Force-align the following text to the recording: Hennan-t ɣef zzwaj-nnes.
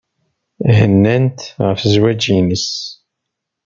Hennan-t 0.77 1.39
ɣef 1.65 1.79
zzwaj-nnes. 1.91 2.67